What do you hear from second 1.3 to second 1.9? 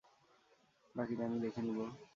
দেখে নিবো।